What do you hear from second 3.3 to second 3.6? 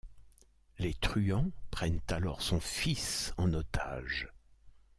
en